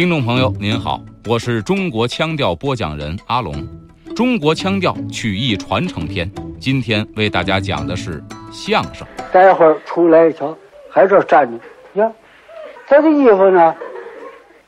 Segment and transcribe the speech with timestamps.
[0.00, 3.52] 听众朋友您好，我是中国腔调播讲人阿龙，
[4.16, 9.06] 中国腔调曲艺传承篇，今天为大家讲的是相声。
[9.30, 10.56] 待会儿出来一瞧，
[10.90, 12.10] 还这站着，呀，
[12.88, 13.74] 他的衣服呢，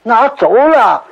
[0.02, 1.02] 拿走了，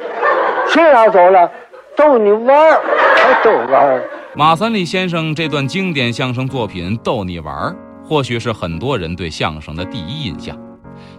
[0.69, 1.51] 谁拿走了？
[1.97, 2.79] 逗你玩儿，
[3.17, 4.05] 还逗玩儿。
[4.37, 7.75] 马三立先生这段经典相声作品《逗你玩儿》，
[8.07, 10.55] 或许是很多人对相声的第一印象。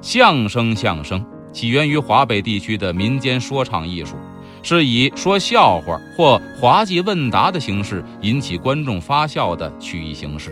[0.02, 1.26] 相声，相声。
[1.52, 4.16] 起源于华北地区的民间说唱艺术，
[4.64, 10.52] 是以说笑话或滑稽问答的形式引起观众发笑的曲艺形式。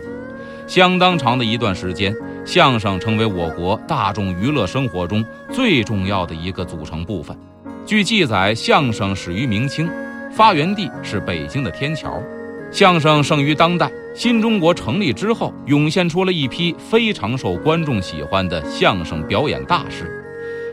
[0.66, 2.14] 相当长的一段时间，
[2.44, 7.36] 相声成为我国大众娱乐生活中最重要的一个组成部分。
[7.84, 9.90] 据记载，相声始于明清，
[10.32, 12.22] 发源地是北京的天桥。
[12.70, 20.19] 相声盛于当代，新中国成立之后，涌现出了一批非常受观众喜欢的相声表演大师。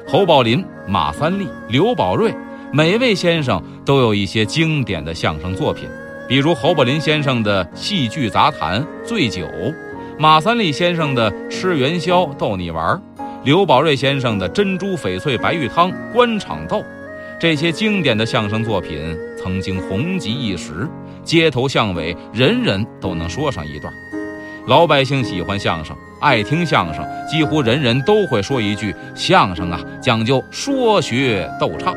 [0.10, 2.34] 侯宝林、马三立、刘宝瑞，
[2.72, 5.84] 每位先生都有一些经典的相声作品，
[6.30, 9.46] 比如侯宝林先生的《戏剧杂谈》《醉酒》，
[10.18, 12.96] 马三立先生的《吃元宵逗你玩》，
[13.44, 16.78] 刘宝瑞先生的《珍珠翡翠白玉汤》《官场斗》，
[17.38, 20.88] 这些经典的相声作品曾经红极一时，
[21.22, 23.94] 街头巷尾人人都能说上一段。
[24.68, 31.96] 老百姓喜欢相声，爱听相声，几乎人人都会说一句：“相声啊，讲究说学逗唱。”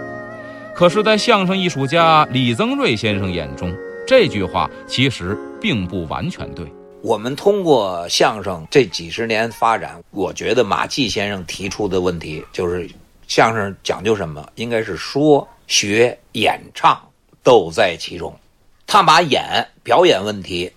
[0.72, 3.76] 可是，在相声艺术家李增瑞先生眼中，
[4.06, 6.64] 这句话其实并不完全对。
[7.02, 12.88] 我们通过相声这几十年发展，我觉得马季先生提出的问题就是：
[13.26, 14.48] 相声讲究什么？
[14.54, 16.96] 应该是说学演唱
[17.42, 18.32] 都在其中。
[18.86, 20.70] 他把演表演问题。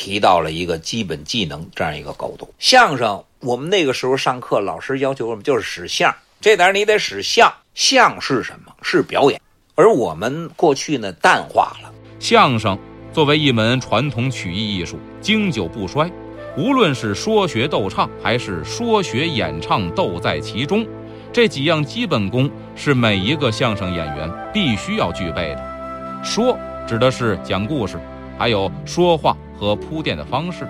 [0.00, 2.48] 提到了一个基本技能这样一个高度。
[2.58, 7.52] 相声，我们那个时候上课，老师要求我们就是使相，这点你得使相。
[7.74, 8.72] 相是什么？
[8.80, 9.38] 是表演。
[9.74, 12.78] 而我们过去呢，淡化了相声
[13.12, 16.10] 作为一门传统曲艺艺术，经久不衰。
[16.56, 20.86] 无论是说学逗唱，还是说学演唱，都在其中，
[21.30, 26.24] 这几样基本功是每一个相声演员必须要具备的。
[26.24, 26.58] 说
[26.88, 28.00] 指的是讲故事，
[28.38, 29.36] 还有说话。
[29.60, 30.66] 和铺垫的方式，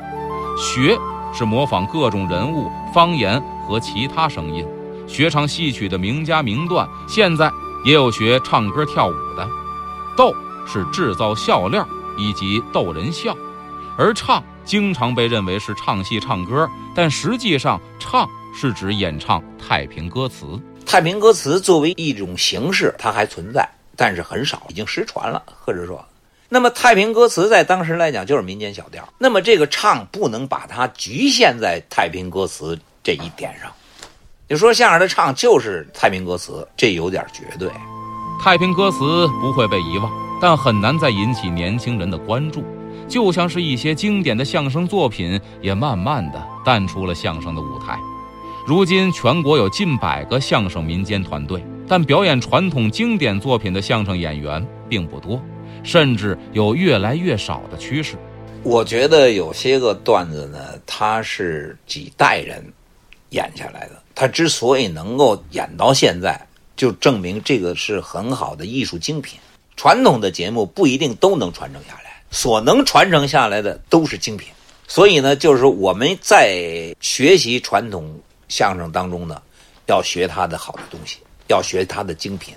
[0.59, 0.99] 学
[1.33, 4.67] 是模仿各种人物、方言和其他声音，
[5.07, 6.89] 学唱戏曲的名家名段。
[7.09, 7.49] 现在
[7.85, 9.49] 也有学唱歌跳舞的。
[10.17, 10.35] 逗
[10.67, 11.87] 是制造笑料
[12.19, 13.35] 以及逗人笑，
[13.97, 20.47] 而唱经常被认为是唱戏唱歌，但实际上唱是指演唱太平歌词。
[20.85, 26.05] 太平歌词作为一种形式，它还存在，但是很少，已经失传了，或者说。
[26.53, 29.09] 那么太平歌词在当时来讲就是民间小调。
[29.19, 33.71] 那么这个唱不能把它局限在太平歌词这一点上。
[34.49, 37.71] 你说相声的唱就是太平歌词，这有点绝对。
[38.43, 40.11] 太平歌词不会被遗忘，
[40.43, 42.65] 但很难再引起年轻人的关注。
[43.07, 47.97] 就像是一些经典的相声作品也慢慢的淡出了相声的舞台。
[48.67, 55.41] 如今全国有近百个相声民间团队，但表演传统经典作品的相声演员并不多。
[55.83, 58.17] 甚至有越来越少的趋势。
[58.63, 62.63] 我觉得有些个段子呢，它是几代人
[63.31, 64.03] 演下来的。
[64.15, 66.39] 它之所以能够演到现在，
[66.77, 69.39] 就证明这个是很好的艺术精品。
[69.77, 74.49] 传统的节目不一定都能传承下来，所能传承下来的都是精品。
[74.87, 78.15] 所以呢，就是说我们在学习传统
[78.49, 79.41] 相声当中呢，
[79.87, 81.17] 要学它的好的东西，
[81.47, 82.55] 要学它的精品，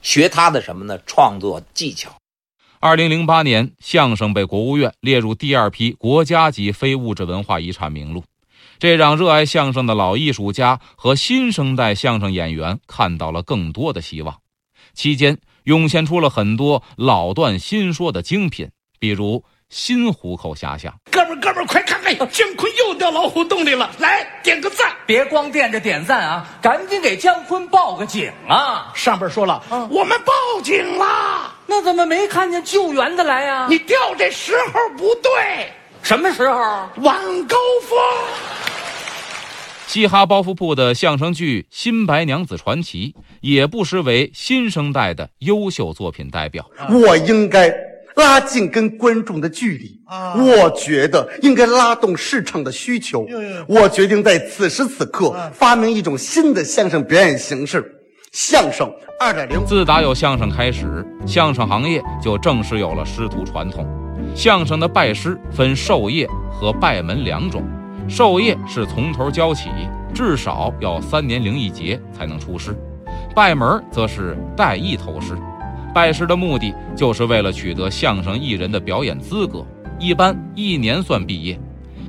[0.00, 0.96] 学它的什么呢？
[1.06, 2.14] 创作技巧。
[2.82, 8.24] 二零零八年，相声被国务院列入第二批国家级非物质文化遗产名录，
[8.78, 14.34] 这让热爱相声的老艺术家和新生代相声演员看到了更多的希望。
[14.94, 20.98] 期间，涌现出了很多老段新说的精品，比如新虎口遐想。
[21.10, 23.90] 哥们儿，哥们儿，快看看，姜昆又掉老虎洞里了！
[23.98, 28.90] 来点个赞，别光惦着点赞啊，赶紧给姜昆报个警啊！
[28.94, 30.32] 上边说了，我们报
[30.62, 31.56] 警了。
[31.70, 33.68] 那怎么没看见救援的来呀？
[33.70, 35.68] 你调这时候不对，
[36.02, 36.88] 什么时候？
[36.96, 37.96] 晚高峰。
[39.86, 46.68] 嘻哈包袱铺的相声剧《新白娘子传奇》也不失为新生代的优秀作品代表。
[46.90, 47.72] 我应该
[48.16, 53.24] 拉近跟观众的距离，啊我觉得应该拉动市场的需求。
[53.68, 57.96] 我决定在此时此刻发明一种新的相声表演形式。
[58.32, 58.88] 相声
[59.18, 63.84] 二点零，自打有相声开始，相声行业就正式有了师徒传统。
[64.36, 67.68] 相声的拜师分授业和拜门两种，
[68.08, 69.68] 授业是从头教起，
[70.14, 72.72] 至少要三年零一节才能出师；
[73.34, 75.36] 拜门则是带艺投师。
[75.92, 79.66] 拜师的目的就是为了取得相声艺人的表演资格，
[79.98, 81.58] 一般一年算毕业。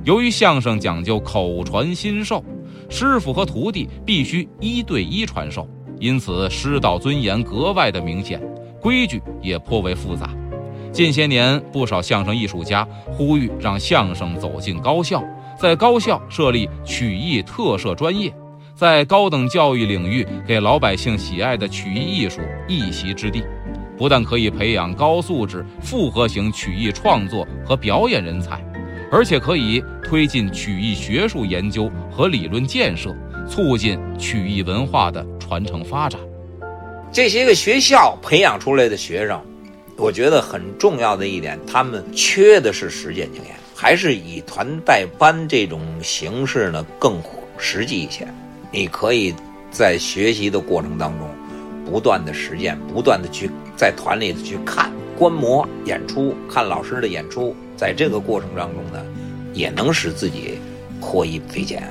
[0.04, 2.44] 由于相声讲究口传心授，
[2.88, 5.68] 师傅和徒弟必须一对一传授，
[6.02, 8.42] 因此师道尊严格外的明显，
[8.80, 10.28] 规矩也颇为复杂。
[10.90, 15.22] 近些年，不少相声艺术家呼吁让相声走进高校，
[15.56, 18.34] 在高校设立曲艺特色专业，
[18.74, 23.44] 在高等教育领域给老百姓喜爱的曲艺艺术一席之地。
[23.96, 28.60] 不但可以培养高素质复合型曲艺创作和表演人才，
[29.08, 33.16] 而且可以推进曲艺学术研究和理论建设，
[33.48, 36.18] 促进曲艺文化的传承发展。
[37.12, 39.38] 这些个学校培养出来的学生，
[39.98, 47.20] 我觉得很重要的一点，他们缺的是实践经验，还是以团带班这种形式呢更
[47.58, 48.26] 实际一些。
[48.70, 49.34] 你可以
[49.70, 51.28] 在学习的过程当中，
[51.84, 53.50] 不断的实践，不断的去。
[53.76, 59.04] 在团里去看观摩演出，看老师的演出，在这个过程当中呢，
[59.52, 60.58] 也能使自己
[60.98, 61.82] 获益匪浅。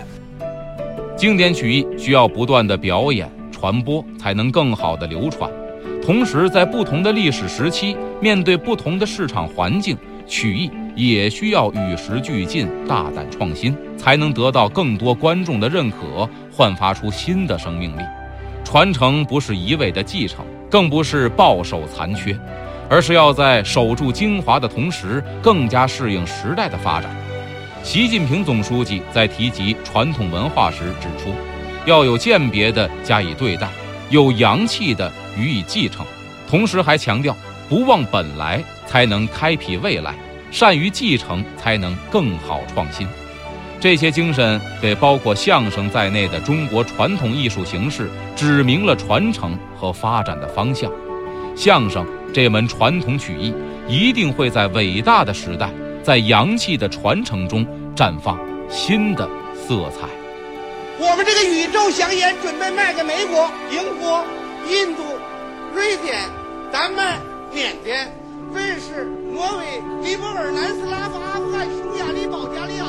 [1.16, 3.30] 经典曲艺需要不断的表演
[3.62, 5.48] 传播，才能更好的流传。
[6.04, 18.02] 同时，在不同的历史时期，面对不同的市场环境，曲艺也需要与时俱进，大胆创新，才能得到更多观众的认可，焕发出新的生命力。
[18.64, 20.44] 传承不是一味的继承。
[20.72, 22.34] 更不是抱守残缺，
[22.90, 27.14] 而是要在守住精华的同时，更加适应时代的发展。
[27.84, 31.34] 习近平总书记在提及传统文化时指出，
[31.86, 33.68] 要有鉴别的加以对待，
[34.10, 36.06] 有阳气的予以继承，
[36.48, 37.36] 同时还强调
[37.68, 40.14] 不忘本来才能开辟未来，
[40.52, 43.08] 善于继承才能更好创新。
[43.80, 50.92] 这些精神给包括相声在内的中国传统艺术形式指明了传承和发展的方向。
[51.56, 53.52] 相声这门传统曲艺
[53.88, 55.68] 一定会在伟大的时代，
[56.04, 58.40] 在洋气的传承中绽放
[58.70, 60.21] 新的色彩。
[61.04, 64.24] 我们这个宇宙香烟准备卖给美国、英国、
[64.70, 65.02] 印度、
[65.74, 66.30] 瑞典、
[66.72, 67.20] 丹麦、
[67.52, 68.14] 缅甸、
[68.54, 72.22] 瑞士、挪威、尼泊尔、南斯拉夫、阿富汗、匈牙利。
[72.32, 72.86] 保加利亚